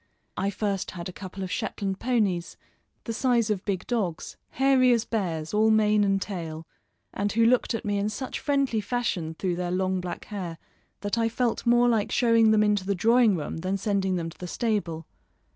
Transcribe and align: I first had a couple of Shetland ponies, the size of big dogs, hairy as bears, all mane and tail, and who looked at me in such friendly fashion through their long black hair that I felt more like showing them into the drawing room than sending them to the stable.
I 0.35 0.49
first 0.49 0.89
had 0.97 1.07
a 1.09 1.13
couple 1.13 1.43
of 1.43 1.51
Shetland 1.51 1.99
ponies, 1.99 2.57
the 3.03 3.13
size 3.13 3.51
of 3.51 3.63
big 3.65 3.85
dogs, 3.85 4.35
hairy 4.49 4.91
as 4.93 5.05
bears, 5.05 5.53
all 5.53 5.69
mane 5.69 6.03
and 6.03 6.19
tail, 6.19 6.65
and 7.13 7.31
who 7.31 7.45
looked 7.45 7.75
at 7.75 7.85
me 7.85 7.99
in 7.99 8.09
such 8.09 8.39
friendly 8.39 8.81
fashion 8.81 9.35
through 9.35 9.57
their 9.57 9.69
long 9.69 10.01
black 10.01 10.25
hair 10.25 10.57
that 11.01 11.19
I 11.19 11.29
felt 11.29 11.67
more 11.67 11.87
like 11.87 12.11
showing 12.11 12.49
them 12.49 12.63
into 12.63 12.83
the 12.83 12.95
drawing 12.95 13.35
room 13.35 13.57
than 13.57 13.77
sending 13.77 14.15
them 14.15 14.31
to 14.31 14.37
the 14.39 14.47
stable. 14.47 15.05